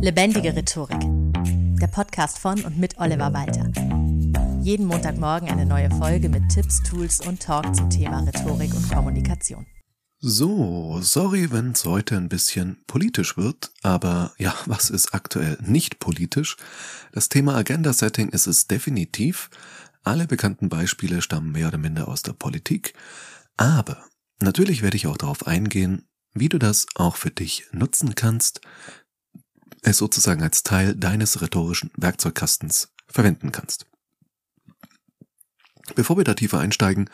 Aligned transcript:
Lebendige 0.00 0.54
Rhetorik. 0.54 1.00
Der 1.80 1.88
Podcast 1.88 2.38
von 2.38 2.64
und 2.64 2.78
mit 2.78 2.98
Oliver 2.98 3.32
Walter. 3.32 3.68
Jeden 4.62 4.86
Montagmorgen 4.86 5.48
eine 5.48 5.66
neue 5.66 5.90
Folge 5.90 6.28
mit 6.28 6.48
Tipps, 6.50 6.80
Tools 6.84 7.26
und 7.26 7.42
Talk 7.42 7.74
zum 7.74 7.90
Thema 7.90 8.20
Rhetorik 8.20 8.72
und 8.74 8.88
Kommunikation. 8.88 9.66
So, 10.20 11.00
sorry, 11.02 11.50
wenn 11.50 11.72
es 11.72 11.84
heute 11.84 12.16
ein 12.16 12.28
bisschen 12.28 12.78
politisch 12.86 13.36
wird, 13.36 13.72
aber 13.82 14.32
ja, 14.38 14.54
was 14.66 14.88
ist 14.88 15.14
aktuell 15.14 15.58
nicht 15.60 15.98
politisch? 15.98 16.56
Das 17.10 17.28
Thema 17.28 17.56
Agenda 17.56 17.92
Setting 17.92 18.28
ist 18.28 18.46
es 18.46 18.68
definitiv. 18.68 19.50
Alle 20.04 20.28
bekannten 20.28 20.68
Beispiele 20.68 21.22
stammen 21.22 21.50
mehr 21.50 21.68
oder 21.68 21.78
minder 21.78 22.06
aus 22.06 22.22
der 22.22 22.34
Politik, 22.34 22.94
aber 23.56 24.04
natürlich 24.38 24.82
werde 24.82 24.96
ich 24.96 25.08
auch 25.08 25.16
darauf 25.16 25.48
eingehen, 25.48 26.04
wie 26.34 26.48
du 26.48 26.58
das 26.58 26.86
auch 26.94 27.16
für 27.16 27.30
dich 27.30 27.66
nutzen 27.72 28.14
kannst, 28.14 28.60
es 29.88 29.98
sozusagen 29.98 30.42
als 30.42 30.62
Teil 30.62 30.94
deines 30.94 31.40
rhetorischen 31.40 31.90
Werkzeugkastens 31.96 32.90
verwenden 33.06 33.52
kannst. 33.52 33.86
Bevor 35.94 36.16
wir 36.16 36.24
da 36.24 36.34
tiefer 36.34 36.60
einsteigen, 36.60 37.08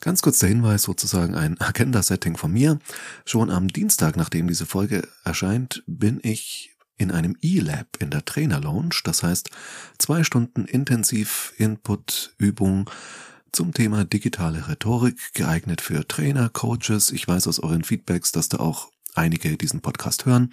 ganz 0.00 0.22
kurz 0.22 0.38
der 0.38 0.50
Hinweis 0.50 0.82
sozusagen 0.82 1.34
ein 1.34 1.60
Agenda-Setting 1.60 2.36
von 2.36 2.52
mir. 2.52 2.78
Schon 3.24 3.50
am 3.50 3.68
Dienstag, 3.68 4.16
nachdem 4.16 4.48
diese 4.48 4.66
Folge 4.66 5.08
erscheint, 5.24 5.82
bin 5.86 6.20
ich 6.22 6.76
in 6.98 7.10
einem 7.10 7.36
E-Lab 7.40 7.96
in 8.00 8.10
der 8.10 8.24
Trainer 8.24 8.60
Lounge. 8.60 9.00
Das 9.04 9.22
heißt, 9.22 9.50
zwei 9.98 10.24
Stunden 10.24 10.66
intensiv 10.66 11.54
Input, 11.56 12.34
Übung 12.38 12.90
zum 13.52 13.74
Thema 13.74 14.04
digitale 14.04 14.68
Rhetorik, 14.68 15.34
geeignet 15.34 15.80
für 15.80 16.06
Trainer, 16.06 16.48
Coaches. 16.48 17.10
Ich 17.10 17.26
weiß 17.26 17.46
aus 17.48 17.58
euren 17.58 17.84
Feedbacks, 17.84 18.32
dass 18.32 18.48
da 18.48 18.58
auch 18.58 18.90
einige 19.14 19.56
diesen 19.56 19.80
Podcast 19.80 20.26
hören 20.26 20.52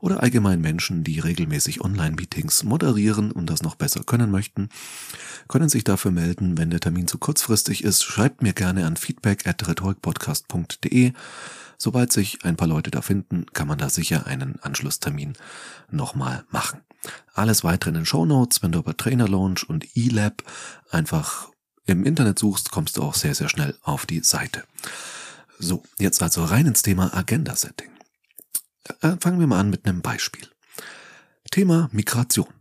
oder 0.00 0.22
allgemein 0.22 0.60
Menschen, 0.60 1.04
die 1.04 1.20
regelmäßig 1.20 1.80
Online-Meetings 1.80 2.64
moderieren 2.64 3.30
und 3.30 3.48
das 3.48 3.62
noch 3.62 3.74
besser 3.74 4.02
können 4.04 4.30
möchten, 4.30 4.68
können 5.48 5.68
sich 5.68 5.84
dafür 5.84 6.10
melden, 6.10 6.58
wenn 6.58 6.70
der 6.70 6.80
Termin 6.80 7.08
zu 7.08 7.18
kurzfristig 7.18 7.84
ist. 7.84 8.04
Schreibt 8.04 8.42
mir 8.42 8.52
gerne 8.52 8.86
an 8.86 8.96
feedback 8.96 9.46
at 9.46 9.66
rhetorikpodcast.de. 9.66 11.12
Sobald 11.76 12.12
sich 12.12 12.44
ein 12.44 12.56
paar 12.56 12.68
Leute 12.68 12.90
da 12.90 13.02
finden, 13.02 13.46
kann 13.52 13.68
man 13.68 13.78
da 13.78 13.90
sicher 13.90 14.26
einen 14.26 14.60
Anschlusstermin 14.60 15.34
nochmal 15.90 16.44
machen. 16.50 16.80
Alles 17.34 17.64
weitere 17.64 17.90
in 17.90 17.94
den 17.96 18.06
Show 18.06 18.24
Notes, 18.24 18.62
wenn 18.62 18.72
du 18.72 18.78
über 18.78 18.96
Trainer 18.96 19.28
Launch 19.28 19.68
und 19.68 19.96
eLab 19.96 20.42
einfach 20.90 21.48
im 21.86 22.04
Internet 22.04 22.38
suchst, 22.38 22.70
kommst 22.70 22.96
du 22.96 23.02
auch 23.02 23.14
sehr, 23.14 23.34
sehr 23.34 23.48
schnell 23.48 23.76
auf 23.82 24.06
die 24.06 24.20
Seite. 24.20 24.64
So, 25.58 25.82
jetzt 25.98 26.22
also 26.22 26.44
rein 26.44 26.66
ins 26.66 26.82
Thema 26.82 27.14
Agenda 27.14 27.54
Setting. 27.54 27.88
Äh, 27.88 27.93
fangen 29.20 29.40
wir 29.40 29.46
mal 29.46 29.60
an 29.60 29.70
mit 29.70 29.86
einem 29.86 30.02
Beispiel. 30.02 30.48
Thema 31.50 31.88
Migration. 31.92 32.52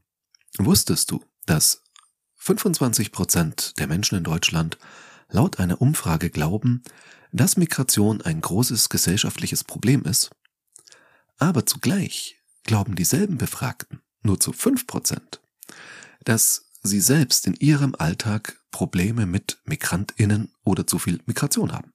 Wusstest 0.57 1.11
du, 1.11 1.23
dass 1.45 1.81
25 2.35 3.11
Prozent 3.11 3.73
der 3.79 3.87
Menschen 3.87 4.17
in 4.17 4.23
Deutschland 4.23 4.77
laut 5.29 5.59
einer 5.59 5.81
Umfrage 5.81 6.29
glauben, 6.29 6.83
dass 7.31 7.57
Migration 7.57 8.21
ein 8.21 8.41
großes 8.41 8.89
gesellschaftliches 8.89 9.63
Problem 9.63 10.03
ist? 10.03 10.31
Aber 11.37 11.65
zugleich 11.65 12.37
glauben 12.63 12.95
dieselben 12.95 13.37
Befragten 13.37 14.01
nur 14.21 14.39
zu 14.39 14.53
5 14.53 14.87
Prozent, 14.87 15.41
dass 16.23 16.65
sie 16.83 16.99
selbst 16.99 17.47
in 17.47 17.55
ihrem 17.55 17.95
Alltag 17.95 18.61
Probleme 18.71 19.25
mit 19.25 19.59
Migrantinnen 19.65 20.53
oder 20.63 20.85
zu 20.85 20.99
viel 20.99 21.21
Migration 21.25 21.71
haben. 21.71 21.93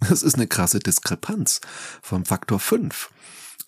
Das 0.00 0.22
ist 0.22 0.34
eine 0.34 0.46
krasse 0.46 0.78
Diskrepanz 0.78 1.60
vom 2.02 2.24
Faktor 2.24 2.60
5. 2.60 3.10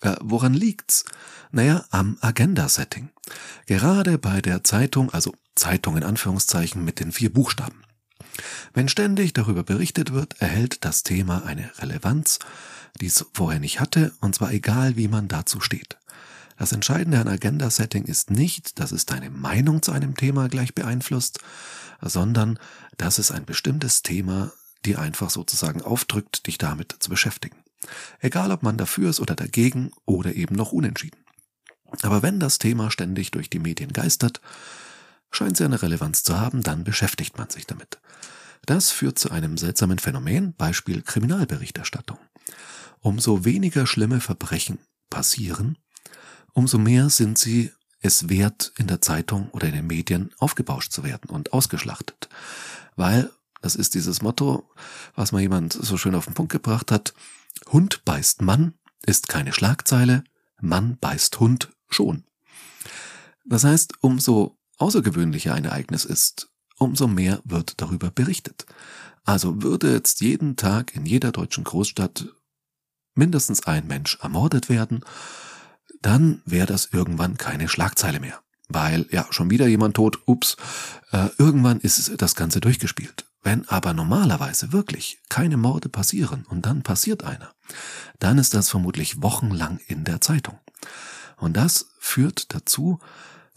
Äh, 0.03 0.17
woran 0.21 0.53
liegt's? 0.53 1.05
Naja, 1.51 1.85
am 1.89 2.17
Agenda-Setting. 2.19 3.09
Gerade 3.67 4.17
bei 4.17 4.41
der 4.41 4.63
Zeitung, 4.63 5.11
also 5.11 5.33
Zeitung 5.55 5.97
in 5.97 6.03
Anführungszeichen 6.03 6.83
mit 6.83 6.99
den 6.99 7.11
vier 7.11 7.31
Buchstaben. 7.31 7.83
Wenn 8.73 8.89
ständig 8.89 9.33
darüber 9.33 9.63
berichtet 9.63 10.11
wird, 10.11 10.41
erhält 10.41 10.83
das 10.83 11.03
Thema 11.03 11.45
eine 11.45 11.71
Relevanz, 11.77 12.39
die 12.99 13.05
es 13.05 13.25
vorher 13.33 13.59
nicht 13.59 13.79
hatte, 13.79 14.11
und 14.19 14.35
zwar 14.35 14.51
egal, 14.51 14.97
wie 14.97 15.07
man 15.07 15.27
dazu 15.27 15.61
steht. 15.61 15.97
Das 16.57 16.71
Entscheidende 16.71 17.19
an 17.19 17.27
Agenda-Setting 17.27 18.03
ist 18.05 18.29
nicht, 18.29 18.79
dass 18.79 18.91
es 18.91 19.05
deine 19.05 19.29
Meinung 19.29 19.81
zu 19.81 19.91
einem 19.91 20.15
Thema 20.15 20.49
gleich 20.49 20.75
beeinflusst, 20.75 21.39
sondern 22.01 22.59
dass 22.97 23.19
es 23.19 23.31
ein 23.31 23.45
bestimmtes 23.45 24.01
Thema 24.01 24.51
dir 24.85 24.99
einfach 24.99 25.29
sozusagen 25.29 25.81
aufdrückt, 25.81 26.45
dich 26.47 26.57
damit 26.57 26.95
zu 26.99 27.09
beschäftigen. 27.09 27.62
Egal 28.19 28.51
ob 28.51 28.63
man 28.63 28.77
dafür 28.77 29.09
ist 29.09 29.19
oder 29.19 29.35
dagegen 29.35 29.91
oder 30.05 30.35
eben 30.35 30.55
noch 30.55 30.71
unentschieden. 30.71 31.23
Aber 32.01 32.23
wenn 32.23 32.39
das 32.39 32.57
Thema 32.57 32.89
ständig 32.91 33.31
durch 33.31 33.49
die 33.49 33.59
Medien 33.59 33.93
geistert, 33.93 34.41
scheint 35.31 35.57
sie 35.57 35.65
eine 35.65 35.81
Relevanz 35.81 36.23
zu 36.23 36.39
haben, 36.39 36.61
dann 36.61 36.83
beschäftigt 36.83 37.37
man 37.37 37.49
sich 37.49 37.67
damit. 37.67 37.99
Das 38.65 38.91
führt 38.91 39.19
zu 39.19 39.29
einem 39.29 39.57
seltsamen 39.57 39.99
Phänomen, 39.99 40.53
Beispiel 40.55 41.01
Kriminalberichterstattung. 41.01 42.17
Umso 42.99 43.43
weniger 43.43 43.85
schlimme 43.85 44.21
Verbrechen 44.21 44.79
passieren, 45.09 45.77
umso 46.53 46.77
mehr 46.77 47.09
sind 47.09 47.37
sie 47.37 47.71
es 47.99 48.29
wert, 48.29 48.73
in 48.77 48.87
der 48.87 49.01
Zeitung 49.01 49.49
oder 49.51 49.67
in 49.67 49.73
den 49.73 49.87
Medien 49.87 50.31
aufgebauscht 50.37 50.91
zu 50.91 51.03
werden 51.03 51.29
und 51.29 51.53
ausgeschlachtet. 51.53 52.29
Weil, 52.95 53.31
das 53.61 53.75
ist 53.75 53.95
dieses 53.95 54.21
Motto, 54.21 54.69
was 55.15 55.31
mal 55.31 55.41
jemand 55.41 55.73
so 55.73 55.97
schön 55.97 56.15
auf 56.15 56.25
den 56.25 56.33
Punkt 56.33 56.51
gebracht 56.51 56.91
hat, 56.91 57.13
Hund 57.71 58.05
beißt 58.05 58.41
Mann 58.41 58.73
ist 59.05 59.27
keine 59.27 59.53
Schlagzeile, 59.53 60.23
Mann 60.61 60.97
beißt 60.99 61.39
Hund 61.39 61.69
schon. 61.89 62.23
Das 63.45 63.63
heißt, 63.63 63.95
umso 64.01 64.57
außergewöhnlicher 64.77 65.53
ein 65.53 65.65
Ereignis 65.65 66.05
ist, 66.05 66.49
umso 66.77 67.07
mehr 67.07 67.41
wird 67.43 67.81
darüber 67.81 68.11
berichtet. 68.11 68.65
Also 69.23 69.61
würde 69.61 69.91
jetzt 69.91 70.21
jeden 70.21 70.55
Tag 70.55 70.95
in 70.95 71.05
jeder 71.05 71.31
deutschen 71.31 71.63
Großstadt 71.63 72.27
mindestens 73.15 73.65
ein 73.65 73.87
Mensch 73.87 74.17
ermordet 74.21 74.69
werden, 74.69 75.01
dann 76.01 76.41
wäre 76.45 76.67
das 76.67 76.89
irgendwann 76.91 77.37
keine 77.37 77.69
Schlagzeile 77.69 78.19
mehr. 78.19 78.41
Weil, 78.69 79.05
ja, 79.11 79.27
schon 79.29 79.49
wieder 79.49 79.67
jemand 79.67 79.95
tot, 79.95 80.19
ups, 80.25 80.57
äh, 81.11 81.29
irgendwann 81.37 81.79
ist 81.79 82.11
das 82.21 82.35
Ganze 82.35 82.59
durchgespielt. 82.59 83.25
Wenn 83.43 83.67
aber 83.67 83.93
normalerweise 83.93 84.71
wirklich 84.71 85.19
keine 85.29 85.57
Morde 85.57 85.89
passieren 85.89 86.45
und 86.49 86.65
dann 86.65 86.81
passiert 86.81 87.23
einer, 87.23 87.53
dann 88.19 88.37
ist 88.37 88.53
das 88.53 88.69
vermutlich 88.69 89.21
wochenlang 89.21 89.79
in 89.87 90.05
der 90.05 90.21
Zeitung. 90.21 90.57
Und 91.37 91.57
das 91.57 91.87
führt 91.99 92.53
dazu, 92.53 92.99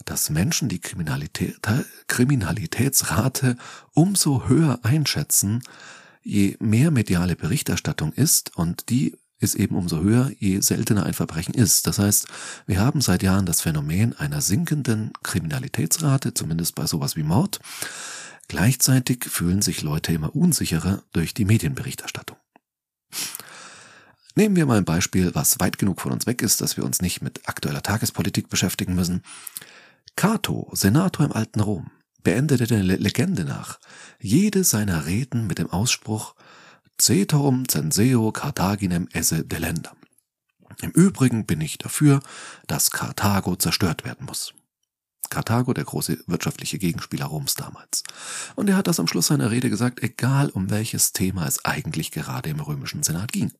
dass 0.03 0.29
Menschen 0.29 0.69
die 0.69 0.79
Kriminalität, 0.79 1.59
Kriminalitätsrate 2.07 3.57
umso 3.93 4.47
höher 4.47 4.79
einschätzen, 4.83 5.63
je 6.21 6.57
mehr 6.59 6.91
mediale 6.91 7.35
Berichterstattung 7.35 8.11
ist 8.13 8.55
und 8.57 8.89
die 8.89 9.17
ist 9.39 9.55
eben 9.55 9.75
umso 9.75 10.01
höher, 10.01 10.31
je 10.39 10.61
seltener 10.61 11.05
ein 11.05 11.13
Verbrechen 11.13 11.53
ist. 11.53 11.87
Das 11.87 11.99
heißt, 11.99 12.27
wir 12.65 12.79
haben 12.79 13.01
seit 13.01 13.21
Jahren 13.21 13.45
das 13.45 13.61
Phänomen 13.61 14.17
einer 14.17 14.41
sinkenden 14.41 15.13
Kriminalitätsrate, 15.23 16.33
zumindest 16.33 16.75
bei 16.75 16.87
sowas 16.87 17.15
wie 17.15 17.23
Mord. 17.23 17.59
Gleichzeitig 18.47 19.25
fühlen 19.25 19.61
sich 19.61 19.81
Leute 19.81 20.13
immer 20.13 20.35
unsicherer 20.35 21.03
durch 21.11 21.33
die 21.33 21.45
Medienberichterstattung. 21.45 22.37
Nehmen 24.35 24.55
wir 24.55 24.65
mal 24.65 24.77
ein 24.77 24.85
Beispiel, 24.85 25.33
was 25.33 25.59
weit 25.59 25.77
genug 25.79 25.99
von 25.99 26.11
uns 26.11 26.27
weg 26.27 26.41
ist, 26.41 26.61
dass 26.61 26.77
wir 26.77 26.85
uns 26.85 27.01
nicht 27.01 27.21
mit 27.21 27.49
aktueller 27.49 27.81
Tagespolitik 27.81 28.49
beschäftigen 28.49 28.93
müssen. 28.93 29.23
Cato, 30.15 30.69
Senator 30.73 31.25
im 31.25 31.33
alten 31.33 31.59
Rom, 31.59 31.89
beendete 32.23 32.67
der 32.67 32.83
Legende 32.83 33.45
nach 33.45 33.79
jede 34.19 34.63
seiner 34.63 35.07
Reden 35.07 35.47
mit 35.47 35.57
dem 35.57 35.71
Ausspruch 35.71 36.35
Ceterum 36.99 37.67
censeo 37.67 38.31
Carthaginem 38.31 39.07
esse 39.11 39.43
delendam. 39.43 39.97
Im 40.81 40.91
Übrigen 40.91 41.45
bin 41.45 41.61
ich 41.61 41.77
dafür, 41.77 42.21
dass 42.67 42.91
Karthago 42.91 43.55
zerstört 43.55 44.05
werden 44.05 44.25
muss. 44.25 44.53
Karthago, 45.29 45.73
der 45.73 45.85
große 45.85 46.19
wirtschaftliche 46.27 46.77
Gegenspieler 46.77 47.25
Roms 47.25 47.55
damals. 47.55 48.03
Und 48.55 48.69
er 48.69 48.75
hat 48.75 48.87
das 48.87 48.99
am 48.99 49.07
Schluss 49.07 49.27
seiner 49.27 49.51
Rede 49.51 49.69
gesagt, 49.69 50.01
egal 50.01 50.49
um 50.49 50.69
welches 50.69 51.13
Thema 51.13 51.47
es 51.47 51.63
eigentlich 51.65 52.11
gerade 52.11 52.49
im 52.49 52.59
römischen 52.59 53.03
Senat 53.03 53.31
ging. 53.31 53.51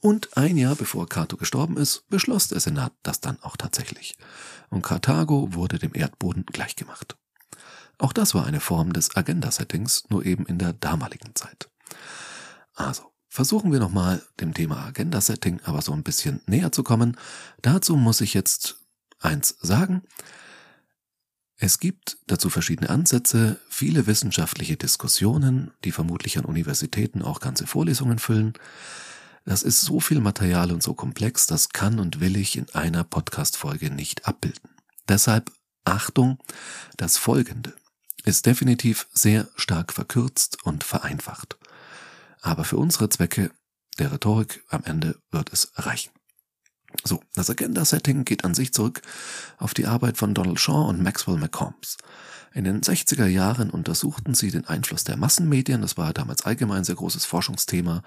Und 0.00 0.36
ein 0.36 0.58
Jahr 0.58 0.74
bevor 0.74 1.08
Cato 1.08 1.36
gestorben 1.36 1.78
ist, 1.78 2.04
beschloss 2.10 2.48
der 2.48 2.60
Senat 2.60 2.92
das 3.02 3.20
dann 3.20 3.40
auch 3.42 3.56
tatsächlich. 3.56 4.16
Und 4.68 4.82
Karthago 4.82 5.54
wurde 5.54 5.78
dem 5.78 5.94
Erdboden 5.94 6.44
gleichgemacht. 6.44 7.16
Auch 7.98 8.12
das 8.12 8.34
war 8.34 8.44
eine 8.44 8.60
Form 8.60 8.92
des 8.92 9.16
Agenda-Settings, 9.16 10.04
nur 10.10 10.26
eben 10.26 10.44
in 10.46 10.58
der 10.58 10.72
damaligen 10.72 11.34
Zeit. 11.34 11.70
Also, 12.74 13.12
versuchen 13.28 13.72
wir 13.72 13.80
nochmal 13.80 14.22
dem 14.40 14.52
Thema 14.52 14.84
Agenda-Setting 14.84 15.60
aber 15.64 15.80
so 15.80 15.92
ein 15.92 16.02
bisschen 16.02 16.40
näher 16.46 16.72
zu 16.72 16.82
kommen. 16.82 17.16
Dazu 17.62 17.96
muss 17.96 18.20
ich 18.20 18.34
jetzt 18.34 18.76
eins 19.20 19.56
sagen. 19.60 20.02
Es 21.56 21.78
gibt 21.78 22.18
dazu 22.26 22.50
verschiedene 22.50 22.90
Ansätze, 22.90 23.60
viele 23.68 24.06
wissenschaftliche 24.06 24.76
Diskussionen, 24.76 25.70
die 25.84 25.92
vermutlich 25.92 26.36
an 26.36 26.44
Universitäten 26.44 27.22
auch 27.22 27.40
ganze 27.40 27.66
Vorlesungen 27.66 28.18
füllen. 28.18 28.54
Das 29.44 29.62
ist 29.62 29.82
so 29.82 30.00
viel 30.00 30.20
Material 30.20 30.72
und 30.72 30.82
so 30.82 30.94
komplex, 30.94 31.46
das 31.46 31.68
kann 31.68 32.00
und 32.00 32.20
will 32.20 32.36
ich 32.36 32.56
in 32.56 32.68
einer 32.74 33.04
Podcast-Folge 33.04 33.90
nicht 33.90 34.26
abbilden. 34.26 34.70
Deshalb 35.08 35.52
Achtung, 35.84 36.38
das 36.96 37.18
Folgende 37.18 37.74
ist 38.24 38.46
definitiv 38.46 39.06
sehr 39.12 39.48
stark 39.54 39.92
verkürzt 39.92 40.64
und 40.64 40.82
vereinfacht. 40.82 41.58
Aber 42.40 42.64
für 42.64 42.78
unsere 42.78 43.08
Zwecke 43.10 43.50
der 43.98 44.12
Rhetorik 44.12 44.64
am 44.70 44.82
Ende 44.84 45.18
wird 45.30 45.52
es 45.52 45.72
reichen. 45.76 46.10
So, 47.02 47.20
das 47.34 47.50
Agenda-Setting 47.50 48.24
geht 48.24 48.44
an 48.44 48.54
sich 48.54 48.72
zurück 48.72 49.02
auf 49.58 49.74
die 49.74 49.86
Arbeit 49.86 50.16
von 50.16 50.34
Donald 50.34 50.60
Shaw 50.60 50.88
und 50.88 51.02
Maxwell 51.02 51.36
McCombs. 51.36 51.98
In 52.54 52.62
den 52.62 52.82
60er 52.82 53.26
Jahren 53.26 53.70
untersuchten 53.70 54.34
sie 54.34 54.52
den 54.52 54.66
Einfluss 54.66 55.02
der 55.02 55.16
Massenmedien. 55.16 55.82
Das 55.82 55.96
war 55.96 56.12
damals 56.12 56.44
allgemein 56.44 56.78
ein 56.78 56.84
sehr 56.84 56.94
großes 56.94 57.24
Forschungsthema, 57.24 58.02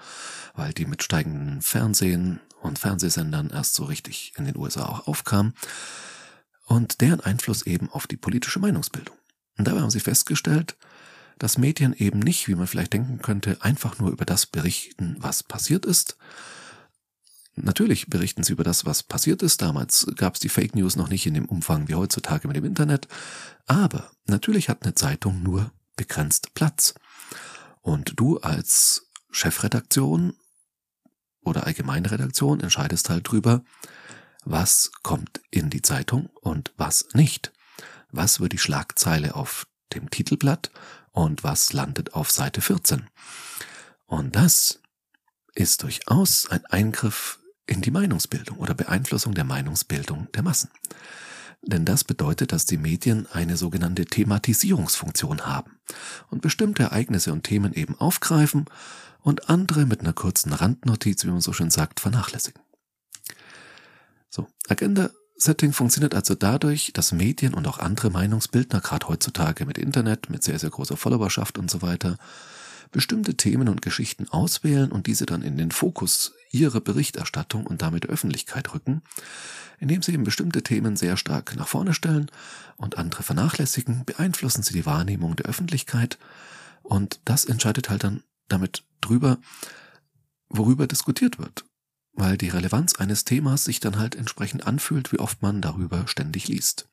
weil 0.54 0.72
die 0.72 0.86
mit 0.86 1.02
steigenden 1.02 1.60
Fernsehen 1.60 2.40
und 2.62 2.78
Fernsehsendern 2.78 3.50
erst 3.50 3.74
so 3.74 3.84
richtig 3.84 4.32
in 4.38 4.46
den 4.46 4.56
USA 4.56 4.86
auch 4.86 5.06
aufkamen. 5.06 5.52
Und 6.64 7.02
deren 7.02 7.20
Einfluss 7.20 7.62
eben 7.62 7.90
auf 7.90 8.06
die 8.06 8.16
politische 8.16 8.58
Meinungsbildung. 8.58 9.14
Und 9.58 9.68
dabei 9.68 9.80
haben 9.80 9.90
sie 9.90 10.00
festgestellt, 10.00 10.76
dass 11.38 11.58
Medien 11.58 11.92
eben 11.92 12.18
nicht, 12.18 12.48
wie 12.48 12.54
man 12.54 12.66
vielleicht 12.66 12.94
denken 12.94 13.20
könnte, 13.20 13.58
einfach 13.60 13.98
nur 13.98 14.10
über 14.10 14.24
das 14.24 14.46
berichten, 14.46 15.16
was 15.18 15.42
passiert 15.42 15.84
ist, 15.84 16.16
Natürlich 17.62 18.08
berichten 18.08 18.42
sie 18.42 18.52
über 18.52 18.64
das, 18.64 18.84
was 18.84 19.02
passiert 19.02 19.42
ist. 19.42 19.62
Damals 19.62 20.06
gab 20.16 20.34
es 20.34 20.40
die 20.40 20.48
Fake 20.48 20.74
News 20.74 20.96
noch 20.96 21.08
nicht 21.08 21.26
in 21.26 21.34
dem 21.34 21.46
Umfang 21.46 21.88
wie 21.88 21.94
heutzutage 21.94 22.48
mit 22.48 22.56
dem 22.56 22.64
Internet. 22.64 23.08
Aber 23.66 24.10
natürlich 24.26 24.68
hat 24.68 24.82
eine 24.82 24.94
Zeitung 24.94 25.42
nur 25.42 25.70
begrenzt 25.96 26.54
Platz. 26.54 26.94
Und 27.80 28.14
du 28.16 28.38
als 28.38 29.08
Chefredaktion 29.30 30.34
oder 31.42 31.66
allgemeine 31.66 32.10
Redaktion 32.10 32.60
entscheidest 32.60 33.10
halt 33.10 33.30
drüber, 33.30 33.62
was 34.44 34.90
kommt 35.02 35.40
in 35.50 35.70
die 35.70 35.82
Zeitung 35.82 36.30
und 36.40 36.72
was 36.76 37.08
nicht. 37.12 37.52
Was 38.10 38.40
wird 38.40 38.52
die 38.52 38.58
Schlagzeile 38.58 39.34
auf 39.34 39.66
dem 39.94 40.10
Titelblatt 40.10 40.70
und 41.12 41.44
was 41.44 41.72
landet 41.72 42.14
auf 42.14 42.30
Seite 42.30 42.60
14. 42.60 43.08
Und 44.06 44.36
das 44.36 44.80
ist 45.54 45.82
durchaus 45.82 46.46
ein 46.46 46.64
Eingriff 46.66 47.40
in 47.68 47.82
die 47.82 47.90
Meinungsbildung 47.90 48.58
oder 48.58 48.74
Beeinflussung 48.74 49.34
der 49.34 49.44
Meinungsbildung 49.44 50.28
der 50.32 50.42
Massen. 50.42 50.70
Denn 51.62 51.84
das 51.84 52.02
bedeutet, 52.04 52.52
dass 52.52 52.66
die 52.66 52.78
Medien 52.78 53.26
eine 53.32 53.56
sogenannte 53.56 54.06
Thematisierungsfunktion 54.06 55.46
haben 55.46 55.78
und 56.30 56.40
bestimmte 56.40 56.84
Ereignisse 56.84 57.32
und 57.32 57.42
Themen 57.42 57.74
eben 57.74 57.94
aufgreifen 57.96 58.66
und 59.20 59.50
andere 59.50 59.84
mit 59.84 60.00
einer 60.00 60.12
kurzen 60.12 60.52
Randnotiz, 60.52 61.24
wie 61.24 61.28
man 61.30 61.40
so 61.40 61.52
schön 61.52 61.70
sagt, 61.70 62.00
vernachlässigen. 62.00 62.62
So, 64.30 64.46
Agenda-Setting 64.68 65.72
funktioniert 65.72 66.14
also 66.14 66.34
dadurch, 66.34 66.92
dass 66.94 67.12
Medien 67.12 67.54
und 67.54 67.66
auch 67.66 67.78
andere 67.78 68.10
Meinungsbildner, 68.10 68.80
gerade 68.80 69.08
heutzutage 69.08 69.66
mit 69.66 69.78
Internet, 69.78 70.30
mit 70.30 70.42
sehr, 70.44 70.58
sehr 70.58 70.70
großer 70.70 70.96
Followerschaft 70.96 71.58
und 71.58 71.70
so 71.70 71.82
weiter, 71.82 72.18
bestimmte 72.90 73.36
Themen 73.36 73.68
und 73.68 73.82
Geschichten 73.82 74.28
auswählen 74.28 74.90
und 74.92 75.06
diese 75.06 75.26
dann 75.26 75.42
in 75.42 75.56
den 75.56 75.70
Fokus 75.70 76.34
ihrer 76.50 76.80
Berichterstattung 76.80 77.66
und 77.66 77.82
damit 77.82 78.06
Öffentlichkeit 78.06 78.72
rücken, 78.74 79.02
indem 79.78 80.02
sie 80.02 80.12
eben 80.12 80.24
bestimmte 80.24 80.62
Themen 80.62 80.96
sehr 80.96 81.16
stark 81.16 81.54
nach 81.56 81.68
vorne 81.68 81.94
stellen 81.94 82.30
und 82.76 82.98
andere 82.98 83.22
vernachlässigen, 83.22 84.04
beeinflussen 84.04 84.62
sie 84.62 84.74
die 84.74 84.86
Wahrnehmung 84.86 85.36
der 85.36 85.46
Öffentlichkeit 85.46 86.18
und 86.82 87.20
das 87.24 87.44
entscheidet 87.44 87.90
halt 87.90 88.04
dann 88.04 88.22
damit 88.48 88.84
drüber, 89.00 89.38
worüber 90.48 90.86
diskutiert 90.86 91.38
wird, 91.38 91.64
weil 92.12 92.38
die 92.38 92.48
Relevanz 92.48 92.94
eines 92.94 93.24
Themas 93.24 93.64
sich 93.64 93.80
dann 93.80 93.98
halt 93.98 94.14
entsprechend 94.14 94.66
anfühlt, 94.66 95.12
wie 95.12 95.18
oft 95.18 95.42
man 95.42 95.60
darüber 95.60 96.08
ständig 96.08 96.48
liest. 96.48 96.88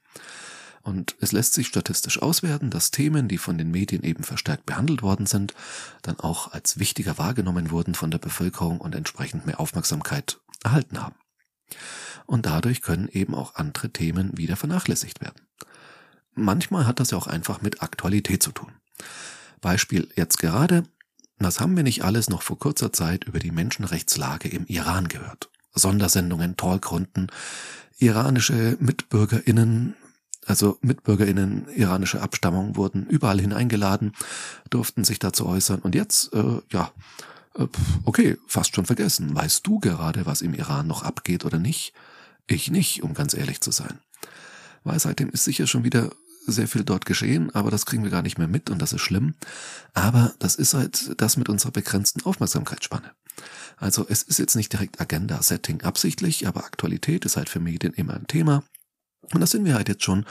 Und 0.86 1.16
es 1.20 1.32
lässt 1.32 1.56
sich 1.56 1.66
statistisch 1.66 2.22
auswerten, 2.22 2.70
dass 2.70 2.92
Themen, 2.92 3.28
die 3.28 3.40
von 3.40 3.58
den 3.58 3.72
Medien 3.72 4.04
eben 4.04 4.24
verstärkt 4.24 4.68
behandelt 4.68 5.02
worden 5.02 5.26
sind, 5.26 5.56
dann 6.04 6.20
auch 6.20 6.52
als 6.52 6.78
wichtiger 6.78 7.18
wahrgenommen 7.18 7.72
wurden 7.72 7.96
von 7.96 8.12
der 8.12 8.20
Bevölkerung 8.20 8.80
und 8.80 8.94
entsprechend 8.94 9.48
mehr 9.48 9.60
Aufmerksamkeit 9.60 10.40
erhalten 10.64 11.02
haben. 11.02 11.16
Und 12.28 12.46
dadurch 12.46 12.84
können 12.84 13.10
eben 13.12 13.34
auch 13.34 13.56
andere 13.56 13.90
Themen 13.90 14.38
wieder 14.38 14.56
vernachlässigt 14.58 15.22
werden. 15.22 15.42
Manchmal 16.36 16.86
hat 16.86 17.00
das 17.00 17.10
ja 17.10 17.18
auch 17.18 17.26
einfach 17.26 17.64
mit 17.64 17.82
Aktualität 17.82 18.44
zu 18.44 18.52
tun. 18.52 18.72
Beispiel 19.62 20.08
jetzt 20.16 20.38
gerade, 20.38 20.84
was 21.40 21.60
haben 21.60 21.76
wir 21.76 21.84
nicht 21.84 22.04
alles 22.04 22.30
noch 22.30 22.44
vor 22.44 22.60
kurzer 22.60 22.94
Zeit 22.94 23.24
über 23.24 23.40
die 23.40 23.52
Menschenrechtslage 23.52 24.50
im 24.50 24.68
Iran 24.68 25.08
gehört? 25.08 25.50
Sondersendungen, 25.74 26.58
Talkrunden, 26.58 27.32
iranische 27.98 28.78
MitbürgerInnen 28.80 29.96
also 30.46 30.78
MitbürgerInnen 30.82 31.68
iranischer 31.76 32.22
Abstammung 32.22 32.76
wurden 32.76 33.08
überall 33.08 33.42
hineingeladen, 33.42 34.14
durften 34.70 35.04
sich 35.04 35.20
dazu 35.20 35.48
äußern. 35.48 35.80
Und 35.80 35.96
jetzt, 35.96 36.34
äh, 36.34 36.62
ja, 36.72 36.92
äh, 37.56 37.68
okay, 38.04 38.38
fast 38.48 38.76
schon 38.76 38.86
vergessen. 38.86 39.36
Weißt 39.36 39.66
du 39.66 39.80
gerade, 39.80 40.26
was 40.26 40.42
im 40.42 40.54
Iran 40.54 40.88
noch 40.88 41.04
abgeht 41.04 41.46
oder 41.46 41.58
nicht? 41.58 41.94
Ich 42.48 42.70
nicht, 42.70 43.02
um 43.02 43.14
ganz 43.14 43.34
ehrlich 43.34 43.62
zu 43.62 43.72
sein. 43.72 44.00
Weil 44.84 45.00
seitdem 45.00 45.30
ist 45.30 45.46
sicher 45.46 45.66
schon 45.66 45.84
wieder 45.84 46.12
sehr 46.48 46.68
viel 46.68 46.84
dort 46.84 47.08
geschehen, 47.08 47.50
aber 47.56 47.72
das 47.72 47.88
kriegen 47.88 48.04
wir 48.04 48.12
gar 48.12 48.22
nicht 48.22 48.38
mehr 48.38 48.48
mit 48.48 48.70
und 48.70 48.80
das 48.80 48.94
ist 48.94 49.02
schlimm. 49.02 49.34
Aber 49.96 50.34
das 50.38 50.56
ist 50.56 50.76
halt 50.76 51.20
das 51.20 51.38
mit 51.38 51.50
unserer 51.50 51.72
begrenzten 51.72 52.22
Aufmerksamkeitsspanne. 52.22 53.12
Also 53.78 54.06
es 54.08 54.22
ist 54.22 54.38
jetzt 54.38 54.56
nicht 54.56 54.72
direkt 54.72 55.02
Agenda-Setting 55.02 55.82
absichtlich, 55.82 56.48
aber 56.48 56.66
Aktualität 56.66 57.26
ist 57.26 57.36
halt 57.36 57.50
für 57.50 57.60
Medien 57.60 57.94
immer 57.94 58.14
ein 58.14 58.28
Thema. 58.28 58.64
Und 59.34 59.42
das 59.42 59.52
sind 59.52 59.66
wir 59.66 59.76
halt 59.76 59.90
jetzt 59.90 60.04
schon 60.04 60.26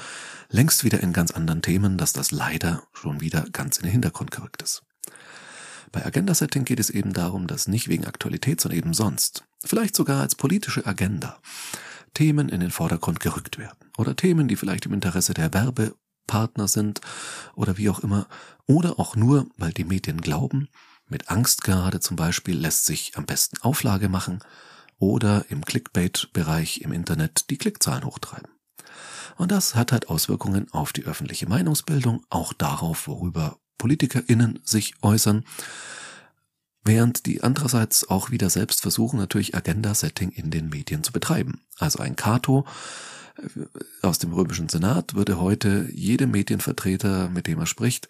längst 0.49 0.85
wieder 0.85 1.01
in 1.01 1.13
ganz 1.13 1.31
anderen 1.33 1.63
Themen, 1.63 1.99
dass 1.99 2.13
das 2.13 2.31
leider 2.31 2.83
schon 2.93 3.21
wieder 3.21 3.45
ganz 3.53 3.77
in 3.77 3.85
den 3.85 3.93
Hintergrund 3.93 4.31
gerückt 4.31 4.63
ist. 4.63 4.83
Bei 5.93 6.05
Agenda-Setting 6.05 6.65
geht 6.65 6.81
es 6.81 6.91
eben 6.91 7.13
darum, 7.13 7.47
dass 7.47 7.69
nicht 7.69 7.89
wegen 7.89 8.05
Aktualität, 8.05 8.61
sondern 8.61 8.79
eben 8.79 8.95
sonst, 8.95 9.45
vielleicht 9.65 9.95
sogar 9.95 10.21
als 10.21 10.35
politische 10.35 10.87
Agenda, 10.87 11.39
Themen 12.15 12.49
in 12.49 12.61
den 12.61 12.71
Vordergrund 12.71 13.21
gerückt 13.21 13.59
werden. 13.59 13.91
Oder 13.97 14.17
Themen, 14.17 14.49
die 14.49 14.57
vielleicht 14.57 14.87
im 14.87 14.93
Interesse 14.93 15.35
der 15.35 15.53
Werbepartner 15.53 16.69
sind 16.69 17.01
oder 17.55 17.77
wie 17.77 17.91
auch 17.91 18.01
immer. 18.01 18.27
Oder 18.67 18.99
auch 18.99 19.17
nur, 19.17 19.47
weil 19.57 19.73
die 19.73 19.85
Medien 19.85 20.21
glauben, 20.21 20.69
mit 21.09 21.29
Angst 21.29 21.63
gerade 21.63 22.01
zum 22.01 22.17
Beispiel 22.17 22.57
lässt 22.57 22.87
sich 22.87 23.13
am 23.17 23.27
besten 23.27 23.59
Auflage 23.59 24.09
machen 24.09 24.41
oder 24.99 25.45
im 25.49 25.65
Clickbait-Bereich 25.65 26.81
im 26.81 26.93
Internet 26.93 27.51
die 27.51 27.59
Klickzahlen 27.59 28.05
hochtreiben. 28.05 28.54
Und 29.37 29.51
das 29.51 29.75
hat 29.75 29.93
halt 29.93 30.09
Auswirkungen 30.09 30.73
auf 30.73 30.93
die 30.93 31.05
öffentliche 31.05 31.49
Meinungsbildung, 31.49 32.25
auch 32.31 32.53
darauf, 32.53 33.09
worüber 33.09 33.59
PolitikerInnen 33.79 34.61
sich 34.65 34.95
äußern, 35.03 35.45
während 36.85 37.27
die 37.27 37.43
andererseits 37.43 38.09
auch 38.09 38.31
wieder 38.31 38.51
selbst 38.51 38.83
versuchen, 38.83 39.19
natürlich 39.19 39.55
Agenda-Setting 39.55 40.31
in 40.31 40.51
den 40.51 40.69
Medien 40.69 41.03
zu 41.03 41.13
betreiben. 41.13 41.63
Also 41.79 41.99
ein 41.99 42.17
Cato 42.17 42.65
äh, 43.37 44.07
aus 44.07 44.19
dem 44.19 44.33
römischen 44.33 44.69
Senat 44.69 45.15
würde 45.15 45.41
heute 45.41 45.89
jedem 45.93 46.31
Medienvertreter, 46.31 47.31
mit 47.31 47.47
dem 47.47 47.59
er 47.59 47.67
spricht, 47.67 48.09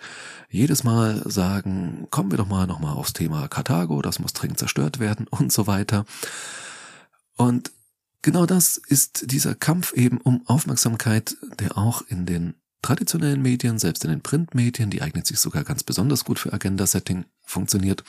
jedes 0.51 0.85
Mal 0.85 1.23
sagen, 1.25 2.09
kommen 2.11 2.31
wir 2.31 2.39
doch 2.39 2.49
mal 2.49 2.67
nochmal 2.67 2.95
aufs 2.95 3.13
Thema 3.13 3.49
Karthago, 3.49 4.03
das 4.03 4.19
muss 4.19 4.33
dringend 4.33 4.59
zerstört 4.59 4.99
werden 4.99 5.27
und 5.31 5.53
so 5.53 5.67
weiter. 5.67 6.05
Und 7.37 7.71
Genau 8.25 8.47
das 8.47 8.79
ist 8.79 9.31
dieser 9.33 9.55
Kampf 9.55 9.93
eben 9.93 10.17
um 10.17 10.47
Aufmerksamkeit, 10.47 11.37
der 11.61 11.77
auch 11.77 12.01
in 12.09 12.25
den 12.25 12.55
traditionellen 12.81 13.43
Medien, 13.43 13.79
selbst 13.79 14.03
in 14.03 14.09
den 14.09 14.23
Printmedien, 14.23 14.89
die 14.89 15.03
eignet 15.03 15.27
sich 15.27 15.39
sogar 15.39 15.63
ganz 15.63 15.83
besonders 15.83 16.25
gut 16.25 16.39
für 16.39 16.55
Agenda-Setting, 16.55 17.27
funktioniert, 17.43 18.03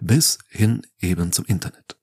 bis 0.00 0.38
hin 0.48 0.86
eben 1.00 1.32
zum 1.32 1.46
Internet. 1.46 1.96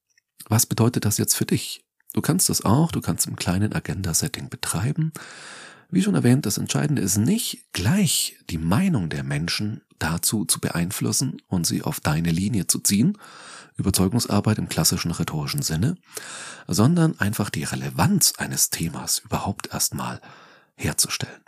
Was 0.50 0.66
bedeutet 0.66 1.06
das 1.06 1.18
jetzt 1.18 1.36
für 1.36 1.46
dich? 1.46 1.86
Du 2.12 2.20
kannst 2.20 2.50
das 2.50 2.66
auch, 2.66 2.92
du 2.92 3.00
kannst 3.00 3.28
im 3.28 3.38
kleinen 3.38 3.72
Agenda-Setting 3.72 4.50
betreiben. 4.50 5.14
Wie 5.92 6.02
schon 6.02 6.16
erwähnt, 6.16 6.46
das 6.46 6.58
Entscheidende 6.58 7.02
ist 7.02 7.18
nicht 7.18 7.74
gleich 7.74 8.38
die 8.50 8.58
Meinung 8.58 9.10
der 9.10 9.26
Menschen 9.26 9.82
dazu 10.00 10.46
zu 10.46 10.62
beeinflussen 10.62 11.42
und 11.50 11.68
sie 11.68 11.84
auf 11.84 12.00
deine 12.00 12.32
Linie 12.32 12.66
zu 12.66 12.80
ziehen, 12.80 13.18
Überzeugungsarbeit 13.76 14.58
im 14.58 14.70
klassischen 14.70 15.12
rhetorischen 15.12 15.62
Sinne, 15.62 15.98
sondern 16.68 17.20
einfach 17.20 17.50
die 17.50 17.66
Relevanz 17.66 18.34
eines 18.38 18.70
Themas 18.70 19.20
überhaupt 19.20 19.74
erstmal 19.74 20.22
herzustellen. 20.76 21.42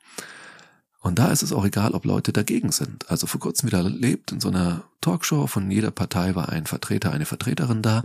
Und 1.00 1.20
da 1.20 1.32
ist 1.32 1.44
es 1.44 1.54
auch 1.54 1.66
egal, 1.66 1.92
ob 1.92 2.04
Leute 2.06 2.34
dagegen 2.34 2.74
sind. 2.74 3.10
Also 3.10 3.28
vor 3.28 3.40
kurzem 3.40 3.68
wieder 3.68 3.80
erlebt, 3.80 4.34
in 4.34 4.42
so 4.42 4.50
einer 4.50 4.84
Talkshow 5.00 5.48
von 5.48 5.72
jeder 5.72 5.92
Partei 5.92 6.36
war 6.36 6.50
ein 6.50 6.66
Vertreter, 6.66 7.12
eine 7.12 7.26
Vertreterin 7.26 7.82
da. 7.82 8.04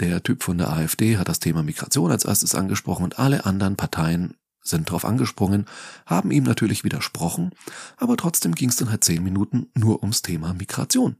Der 0.00 0.22
Typ 0.24 0.42
von 0.42 0.58
der 0.58 0.72
AfD 0.72 1.18
hat 1.18 1.28
das 1.28 1.38
Thema 1.38 1.62
Migration 1.62 2.10
als 2.10 2.24
erstes 2.24 2.54
angesprochen 2.56 3.04
und 3.04 3.18
alle 3.18 3.44
anderen 3.44 3.76
Parteien 3.76 4.34
sind 4.62 4.90
drauf 4.90 5.04
angesprungen, 5.04 5.66
haben 6.06 6.30
ihm 6.30 6.44
natürlich 6.44 6.84
widersprochen, 6.84 7.50
aber 7.96 8.16
trotzdem 8.16 8.54
ging 8.54 8.68
es 8.68 8.76
dann 8.76 8.90
halt 8.90 9.04
zehn 9.04 9.22
Minuten 9.22 9.68
nur 9.74 10.02
ums 10.02 10.22
Thema 10.22 10.54
Migration 10.54 11.16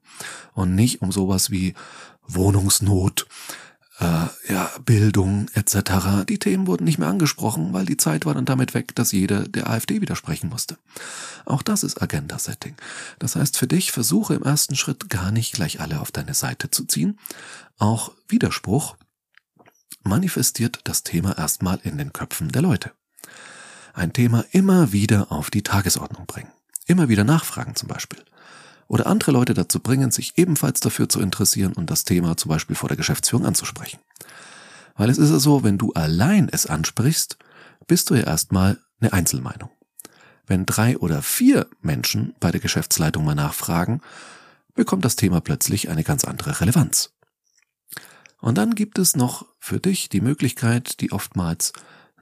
und 0.54 0.74
nicht 0.74 1.02
um 1.02 1.12
sowas 1.12 1.50
wie 1.50 1.74
Wohnungsnot, 2.26 3.26
äh, 3.98 4.52
ja, 4.52 4.70
Bildung 4.84 5.48
etc. 5.54 6.24
Die 6.28 6.38
Themen 6.38 6.66
wurden 6.66 6.84
nicht 6.84 6.98
mehr 6.98 7.08
angesprochen, 7.08 7.72
weil 7.72 7.86
die 7.86 7.96
Zeit 7.96 8.26
war 8.26 8.34
dann 8.34 8.44
damit 8.44 8.74
weg, 8.74 8.94
dass 8.94 9.12
jeder 9.12 9.46
der 9.46 9.68
AfD 9.68 10.00
widersprechen 10.00 10.48
musste. 10.48 10.78
Auch 11.44 11.62
das 11.62 11.82
ist 11.82 12.00
Agenda-Setting. 12.00 12.76
Das 13.18 13.36
heißt, 13.36 13.56
für 13.56 13.66
dich 13.66 13.92
versuche 13.92 14.34
im 14.34 14.42
ersten 14.42 14.76
Schritt 14.76 15.08
gar 15.10 15.30
nicht 15.30 15.52
gleich 15.52 15.80
alle 15.80 16.00
auf 16.00 16.10
deine 16.10 16.34
Seite 16.34 16.70
zu 16.70 16.84
ziehen. 16.84 17.18
Auch 17.78 18.12
Widerspruch 18.28 18.96
manifestiert 20.04 20.80
das 20.84 21.02
Thema 21.02 21.36
erstmal 21.38 21.78
in 21.82 21.98
den 21.98 22.12
Köpfen 22.12 22.50
der 22.50 22.62
Leute. 22.62 22.92
Ein 23.94 24.12
Thema 24.12 24.44
immer 24.52 24.92
wieder 24.92 25.30
auf 25.30 25.50
die 25.50 25.62
Tagesordnung 25.62 26.26
bringen. 26.26 26.50
Immer 26.86 27.08
wieder 27.08 27.24
nachfragen 27.24 27.76
zum 27.76 27.88
Beispiel 27.88 28.22
oder 28.92 29.06
andere 29.06 29.32
Leute 29.32 29.54
dazu 29.54 29.80
bringen, 29.80 30.10
sich 30.10 30.34
ebenfalls 30.36 30.80
dafür 30.80 31.08
zu 31.08 31.18
interessieren 31.20 31.72
und 31.72 31.88
das 31.88 32.04
Thema 32.04 32.36
zum 32.36 32.50
Beispiel 32.50 32.76
vor 32.76 32.88
der 32.88 32.98
Geschäftsführung 32.98 33.46
anzusprechen. 33.46 34.00
Weil 34.96 35.08
es 35.08 35.16
ist 35.16 35.30
ja 35.30 35.38
so, 35.38 35.64
wenn 35.64 35.78
du 35.78 35.94
allein 35.94 36.50
es 36.52 36.66
ansprichst, 36.66 37.38
bist 37.86 38.10
du 38.10 38.14
ja 38.16 38.24
erstmal 38.24 38.78
eine 39.00 39.14
Einzelmeinung. 39.14 39.70
Wenn 40.46 40.66
drei 40.66 40.98
oder 40.98 41.22
vier 41.22 41.68
Menschen 41.80 42.34
bei 42.38 42.50
der 42.50 42.60
Geschäftsleitung 42.60 43.24
mal 43.24 43.34
nachfragen, 43.34 44.02
bekommt 44.74 45.06
das 45.06 45.16
Thema 45.16 45.40
plötzlich 45.40 45.88
eine 45.88 46.04
ganz 46.04 46.24
andere 46.24 46.60
Relevanz. 46.60 47.14
Und 48.42 48.58
dann 48.58 48.74
gibt 48.74 48.98
es 48.98 49.16
noch 49.16 49.46
für 49.58 49.80
dich 49.80 50.10
die 50.10 50.20
Möglichkeit, 50.20 51.00
die 51.00 51.12
oftmals 51.12 51.72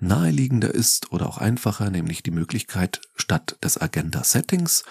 naheliegender 0.02 0.75
ist 0.75 1.12
oder 1.12 1.28
auch 1.28 1.38
einfacher, 1.38 1.90
nämlich 1.90 2.23
die 2.23 2.30
Möglichkeit, 2.30 3.00
statt 3.16 3.57
des 3.62 3.80
Agenda-Settings 3.80 4.85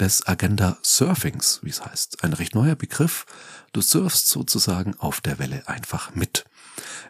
des 0.00 0.26
Agenda-Surfings, 0.26 1.60
wie 1.62 1.70
es 1.70 1.84
heißt. 1.84 2.24
Ein 2.24 2.32
recht 2.32 2.54
neuer 2.54 2.74
Begriff. 2.74 3.26
Du 3.72 3.80
surfst 3.80 4.28
sozusagen 4.28 4.94
auf 4.98 5.20
der 5.20 5.38
Welle 5.38 5.66
einfach 5.68 6.14
mit. 6.14 6.44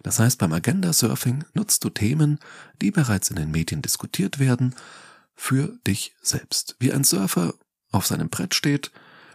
Das 0.03 0.19
heißt, 0.19 0.39
beim 0.39 0.53
Agenda-Surfing 0.53 1.45
nutzt 1.55 1.85
du 1.85 1.91
Themen, 1.91 2.39
die 2.83 2.91
bereits 2.91 3.31
in 3.31 3.37
den 3.37 3.51
Medien 3.51 3.83
diskutiert 3.83 4.39
werden, 4.39 4.75
für 5.35 5.77
dich 5.87 6.15
selbst. 6.23 6.77
Wie 6.79 6.93
ein 6.93 7.05
Surfer 7.05 7.55
auf 7.91 8.07
seinem 8.07 8.29
Brett 8.29 8.55
steht, 8.55 8.93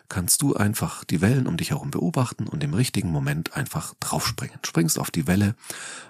kannst 0.08 0.42
du 0.42 0.56
einfach 0.56 1.04
die 1.04 1.22
Wellen 1.22 1.48
um 1.48 1.58
dich 1.58 1.72
herum 1.72 1.92
beobachten 1.92 2.48
und 2.48 2.64
im 2.64 2.74
richtigen 2.74 3.12
Moment 3.12 3.56
einfach 3.56 3.94
draufspringen. 4.00 4.60
Springst 4.66 4.98
auf 4.98 5.12
die 5.12 5.28
Welle 5.28 5.56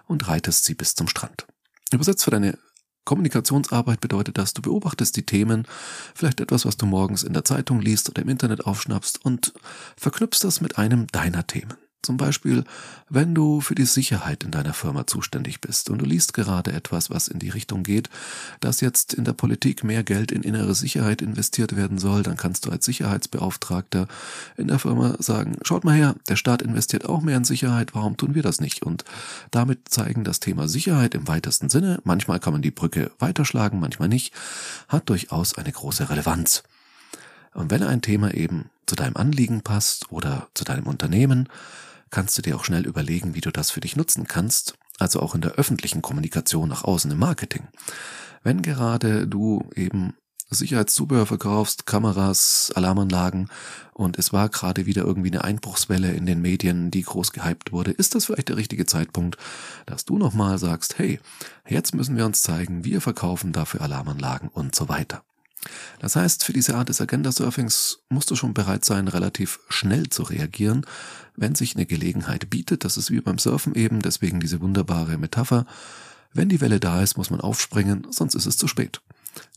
und 0.06 0.28
reitest 0.28 0.66
sie 0.66 0.76
bis 0.76 0.96
zum 0.96 1.08
Strand. 1.08 1.48
Übersetzt 1.92 2.24
für 2.24 2.32
deine 2.32 2.58
Kommunikationsarbeit 3.06 4.02
bedeutet 4.02 4.38
das, 4.38 4.54
du 4.54 4.62
beobachtest 4.62 5.16
die 5.18 5.26
Themen, 5.26 5.66
vielleicht 6.14 6.42
etwas, 6.42 6.66
was 6.66 6.78
du 6.78 6.86
morgens 6.86 7.24
in 7.24 7.34
der 7.34 7.44
Zeitung 7.44 7.82
liest 7.82 8.10
oder 8.10 8.22
im 8.22 8.30
Internet 8.30 8.66
aufschnappst 8.66 9.26
und 9.26 9.54
verknüpfst 9.98 10.44
das 10.44 10.62
mit 10.62 10.78
einem 10.78 11.08
deiner 11.08 11.48
Themen. 11.48 11.74
Zum 12.02 12.16
Beispiel, 12.16 12.64
wenn 13.10 13.36
du 13.36 13.60
für 13.60 13.76
die 13.76 13.86
Sicherheit 13.86 14.46
in 14.46 14.52
deiner 14.52 14.74
Firma 14.74 15.06
zuständig 15.06 15.60
bist 15.60 15.90
und 15.90 16.00
du 16.00 16.06
liest 16.06 16.34
gerade 16.34 16.72
etwas, 16.72 17.10
was 17.10 17.28
in 17.28 17.40
die 17.40 17.50
Richtung 17.50 17.84
geht, 17.84 18.10
dass 18.62 18.80
jetzt 18.80 19.14
in 19.14 19.26
der 19.26 19.34
Politik 19.34 19.84
mehr 19.84 20.04
Geld 20.04 20.32
in 20.32 20.44
innere 20.44 20.76
Sicherheit 20.76 21.22
investiert 21.22 21.76
werden 21.76 21.98
soll, 21.98 22.24
dann 22.24 22.38
kannst 22.38 22.66
du 22.66 22.72
als 22.72 22.86
Sicherheitsbeauftragter 22.86 24.08
in 24.56 24.68
der 24.68 24.80
Firma 24.80 25.16
sagen, 25.20 25.58
schaut 25.62 25.84
mal 25.84 25.96
her, 25.96 26.16
der 26.30 26.38
Staat 26.38 26.62
investiert 26.62 27.04
auch 27.04 27.22
mehr 27.22 27.36
in 27.36 27.44
Sicherheit, 27.44 27.94
warum 27.94 28.16
tun 28.16 28.34
wir 28.34 28.44
das 28.44 28.62
nicht? 28.62 28.82
Und 28.82 29.04
damit 29.52 29.90
zeigen 29.90 30.24
das 30.24 30.40
Thema 30.40 30.70
Sicherheit 30.70 31.16
im 31.16 31.28
weitesten 31.28 31.70
Sinne, 31.70 32.00
manchmal 32.06 32.40
kann 32.40 32.54
man 32.54 32.62
die 32.62 32.72
Brücke 32.72 33.12
weiterschlagen, 33.20 33.80
manchmal 33.80 34.08
nicht, 34.08 34.34
hat 34.88 35.10
durchaus 35.10 35.58
eine 35.58 35.72
große 35.72 36.10
Relevanz. 36.10 36.64
Und 37.54 37.72
wenn 37.72 37.84
ein 37.84 38.02
Thema 38.02 38.34
eben 38.34 38.70
zu 38.86 38.96
deinem 38.96 39.18
Anliegen 39.18 39.62
passt 39.62 40.12
oder 40.12 40.48
zu 40.54 40.64
deinem 40.64 40.88
Unternehmen, 40.88 41.50
kannst 42.10 42.38
du 42.38 42.42
dir 42.42 42.56
auch 42.56 42.64
schnell 42.64 42.86
überlegen, 42.86 43.36
wie 43.36 43.42
du 43.42 43.52
das 43.52 43.72
für 43.72 43.82
dich 43.82 43.96
nutzen 43.96 44.28
kannst, 44.28 44.76
also 44.98 45.20
auch 45.20 45.36
in 45.36 45.42
der 45.42 45.54
öffentlichen 45.54 46.02
Kommunikation 46.02 46.70
nach 46.70 46.84
außen 46.84 47.12
im 47.12 47.20
Marketing. 47.20 47.68
Wenn 48.44 48.62
gerade 48.62 49.28
du 49.28 49.70
eben 49.76 50.14
Sicherheitszubehör 50.52 51.26
verkaufst, 51.26 51.86
Kameras, 51.86 52.72
Alarmanlagen 52.74 53.50
und 53.94 54.18
es 54.18 54.34
war 54.34 54.50
gerade 54.50 54.88
wieder 54.88 55.04
irgendwie 55.04 55.30
eine 55.30 55.44
Einbruchswelle 55.44 56.12
in 56.14 56.26
den 56.26 56.42
Medien, 56.42 56.90
die 56.90 57.04
groß 57.04 57.34
gehypt 57.34 57.72
wurde, 57.72 57.92
ist 57.92 58.16
das 58.16 58.26
vielleicht 58.26 58.50
der 58.50 58.58
richtige 58.58 58.86
Zeitpunkt, 58.86 59.38
dass 59.86 60.06
du 60.06 60.18
nochmal 60.18 60.58
sagst, 60.58 60.98
hey, 60.98 61.20
jetzt 61.68 61.94
müssen 61.94 62.18
wir 62.18 62.26
uns 62.26 62.42
zeigen, 62.42 62.84
wir 62.84 63.02
verkaufen 63.02 63.54
dafür 63.54 63.82
Alarmanlagen 63.82 64.50
und 64.50 64.74
so 64.74 64.90
weiter. 64.90 65.24
Das 66.00 66.16
heißt, 66.16 66.44
für 66.44 66.54
diese 66.54 66.76
Art 66.76 66.90
des 66.90 67.02
Agenda-Surfings 67.02 68.00
musst 68.10 68.32
du 68.32 68.36
schon 68.36 68.54
bereit 68.54 68.86
sein, 68.86 69.08
relativ 69.08 69.60
schnell 69.70 70.10
zu 70.10 70.24
reagieren, 70.24 70.86
wenn 71.36 71.56
sich 71.56 71.76
eine 71.76 71.86
Gelegenheit 71.86 72.50
bietet. 72.50 72.86
Das 72.86 72.98
ist 72.98 73.12
wie 73.12 73.22
beim 73.22 73.38
Surfen 73.38 73.76
eben, 73.76 74.02
deswegen 74.02 74.40
diese 74.40 74.62
wunderbare 74.62 75.18
Metapher. 75.18 75.66
Wenn 76.34 76.50
die 76.50 76.62
Welle 76.62 76.80
da 76.80 77.02
ist, 77.02 77.18
muss 77.18 77.30
man 77.30 77.42
aufspringen, 77.42 78.08
sonst 78.12 78.36
ist 78.36 78.46
es 78.46 78.58
zu 78.58 78.68
spät. 78.68 79.02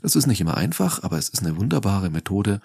Das 0.00 0.16
ist 0.16 0.26
nicht 0.26 0.40
immer 0.40 0.56
einfach, 0.56 1.02
aber 1.02 1.18
es 1.18 1.28
ist 1.28 1.40
eine 1.40 1.56
wunderbare 1.56 2.10
Methode, 2.10 2.60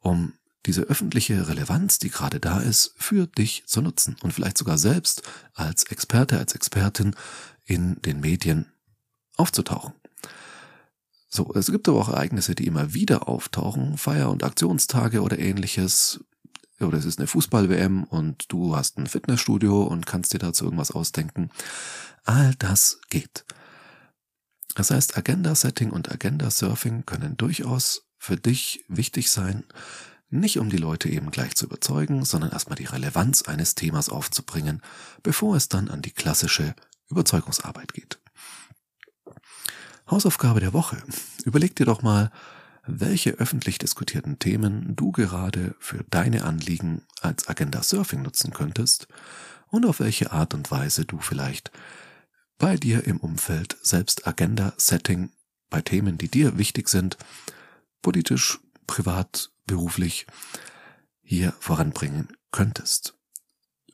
um 0.00 0.32
diese 0.66 0.82
öffentliche 0.82 1.48
Relevanz, 1.48 1.98
die 1.98 2.10
gerade 2.10 2.40
da 2.40 2.60
ist, 2.60 2.92
für 2.96 3.26
dich 3.26 3.64
zu 3.66 3.80
nutzen 3.80 4.16
und 4.22 4.32
vielleicht 4.32 4.58
sogar 4.58 4.76
selbst 4.76 5.22
als 5.54 5.84
Experte, 5.84 6.38
als 6.38 6.54
Expertin 6.54 7.14
in 7.64 8.00
den 8.02 8.20
Medien 8.20 8.66
aufzutauchen. 9.36 9.94
So, 11.28 11.52
es 11.54 11.70
gibt 11.70 11.88
aber 11.88 11.98
auch 12.00 12.08
Ereignisse, 12.08 12.54
die 12.54 12.66
immer 12.66 12.94
wieder 12.94 13.28
auftauchen, 13.28 13.98
Feier- 13.98 14.30
und 14.30 14.44
Aktionstage 14.44 15.20
oder 15.20 15.38
ähnliches. 15.38 16.24
Oder 16.80 16.96
es 16.96 17.04
ist 17.04 17.18
eine 17.18 17.26
Fußball-WM 17.26 18.04
und 18.04 18.50
du 18.52 18.76
hast 18.76 18.98
ein 18.98 19.06
Fitnessstudio 19.06 19.82
und 19.82 20.06
kannst 20.06 20.32
dir 20.32 20.38
dazu 20.38 20.64
irgendwas 20.64 20.90
ausdenken. 20.90 21.50
All 22.24 22.54
das 22.58 23.00
geht. 23.10 23.44
Das 24.74 24.90
heißt, 24.90 25.16
Agenda-Setting 25.16 25.90
und 25.90 26.10
Agenda-Surfing 26.10 27.04
können 27.04 27.36
durchaus 27.36 28.06
für 28.16 28.36
dich 28.36 28.84
wichtig 28.88 29.30
sein, 29.30 29.64
nicht 30.30 30.58
um 30.58 30.70
die 30.70 30.76
Leute 30.76 31.08
eben 31.08 31.30
gleich 31.30 31.56
zu 31.56 31.64
überzeugen, 31.66 32.24
sondern 32.24 32.50
erstmal 32.52 32.76
die 32.76 32.84
Relevanz 32.84 33.42
eines 33.42 33.74
Themas 33.74 34.08
aufzubringen, 34.08 34.82
bevor 35.22 35.56
es 35.56 35.68
dann 35.68 35.88
an 35.88 36.02
die 36.02 36.10
klassische 36.10 36.74
Überzeugungsarbeit 37.08 37.92
geht. 37.94 38.18
Hausaufgabe 40.10 40.60
der 40.60 40.72
Woche. 40.72 41.02
Überleg 41.44 41.76
dir 41.76 41.86
doch 41.86 42.02
mal, 42.02 42.30
welche 42.86 43.32
öffentlich 43.32 43.78
diskutierten 43.78 44.38
Themen 44.38 44.96
du 44.96 45.12
gerade 45.12 45.74
für 45.78 46.04
deine 46.10 46.44
Anliegen 46.44 47.02
als 47.20 47.48
Agenda 47.48 47.82
Surfing 47.82 48.22
nutzen 48.22 48.52
könntest 48.52 49.08
und 49.68 49.84
auf 49.84 50.00
welche 50.00 50.32
Art 50.32 50.54
und 50.54 50.70
Weise 50.70 51.04
du 51.04 51.18
vielleicht 51.18 51.70
bei 52.56 52.76
dir 52.76 53.04
im 53.04 53.18
Umfeld 53.18 53.76
selbst 53.82 54.26
Agenda 54.26 54.72
Setting 54.78 55.30
bei 55.68 55.82
Themen, 55.82 56.16
die 56.16 56.28
dir 56.28 56.56
wichtig 56.56 56.88
sind, 56.88 57.18
politisch, 58.00 58.58
privat, 58.86 59.50
beruflich, 59.66 60.26
hier 61.22 61.52
voranbringen 61.60 62.28
könntest. 62.50 63.17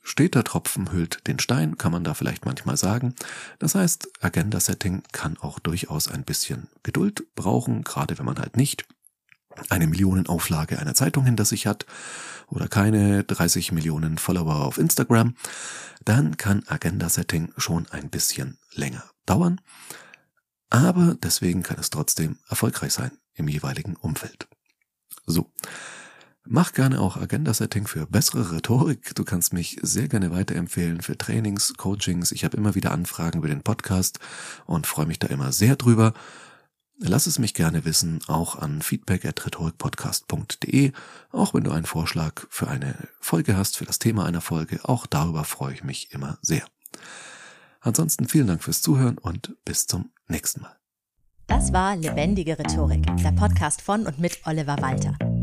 Steter 0.07 0.43
Tropfen 0.43 0.91
hüllt 0.91 1.25
den 1.25 1.39
Stein, 1.39 1.79
kann 1.79 1.91
man 1.91 2.03
da 2.03 2.13
vielleicht 2.13 2.45
manchmal 2.45 2.77
sagen. 2.77 3.15
Das 3.57 3.73
heißt, 3.73 4.07
Agenda-Setting 4.21 5.01
kann 5.11 5.35
auch 5.37 5.57
durchaus 5.57 6.07
ein 6.07 6.23
bisschen 6.23 6.67
Geduld 6.83 7.25
brauchen, 7.33 7.83
gerade 7.83 8.17
wenn 8.19 8.25
man 8.25 8.37
halt 8.37 8.55
nicht 8.55 8.85
eine 9.69 9.87
Millionenauflage 9.87 10.77
einer 10.77 10.93
Zeitung 10.93 11.25
hinter 11.25 11.43
sich 11.43 11.65
hat 11.65 11.87
oder 12.47 12.67
keine 12.67 13.23
30 13.23 13.71
Millionen 13.71 14.19
Follower 14.19 14.63
auf 14.63 14.77
Instagram, 14.77 15.35
dann 16.03 16.37
kann 16.37 16.63
Agenda-Setting 16.67 17.53
schon 17.57 17.87
ein 17.89 18.09
bisschen 18.11 18.59
länger 18.73 19.03
dauern. 19.25 19.59
Aber 20.69 21.15
deswegen 21.15 21.63
kann 21.63 21.79
es 21.79 21.89
trotzdem 21.89 22.37
erfolgreich 22.47 22.93
sein 22.93 23.11
im 23.33 23.47
jeweiligen 23.47 23.95
Umfeld. 23.95 24.47
So. 25.25 25.51
Mach 26.47 26.73
gerne 26.73 27.01
auch 27.01 27.17
Agenda-Setting 27.17 27.87
für 27.87 28.05
bessere 28.05 28.51
Rhetorik. 28.51 29.15
Du 29.15 29.23
kannst 29.23 29.51
mich 29.51 29.79
sehr 29.81 30.07
gerne 30.07 30.31
weiterempfehlen 30.31 31.01
für 31.01 31.17
Trainings, 31.17 31.73
Coachings. 31.75 32.31
Ich 32.31 32.45
habe 32.45 32.55
immer 32.55 32.75
wieder 32.75 32.91
Anfragen 32.91 33.39
über 33.39 33.47
den 33.47 33.63
Podcast 33.63 34.19
und 34.67 34.85
freue 34.85 35.07
mich 35.07 35.17
da 35.17 35.27
immer 35.27 35.51
sehr 35.51 35.75
drüber. 35.75 36.13
Lass 36.99 37.25
es 37.25 37.39
mich 37.39 37.55
gerne 37.55 37.83
wissen, 37.83 38.19
auch 38.27 38.57
an 38.57 38.83
feedback 38.83 39.25
at 39.25 39.43
rhetorikpodcast.de, 39.43 40.91
auch 41.31 41.53
wenn 41.55 41.63
du 41.63 41.71
einen 41.71 41.85
Vorschlag 41.85 42.45
für 42.49 42.67
eine 42.67 42.95
Folge 43.19 43.57
hast, 43.57 43.75
für 43.75 43.85
das 43.85 43.99
Thema 43.99 44.25
einer 44.25 44.41
Folge. 44.41 44.79
Auch 44.83 45.07
darüber 45.07 45.43
freue 45.45 45.73
ich 45.73 45.83
mich 45.83 46.11
immer 46.11 46.37
sehr. 46.41 46.65
Ansonsten 47.81 48.27
vielen 48.27 48.47
Dank 48.47 48.63
fürs 48.63 48.81
Zuhören 48.83 49.17
und 49.17 49.55
bis 49.65 49.87
zum 49.87 50.11
nächsten 50.27 50.61
Mal. 50.61 50.75
Das 51.47 51.73
war 51.73 51.95
Lebendige 51.95 52.57
Rhetorik, 52.57 53.05
der 53.17 53.31
Podcast 53.31 53.81
von 53.81 54.05
und 54.05 54.19
mit 54.19 54.39
Oliver 54.45 54.77
Walter. 54.81 55.17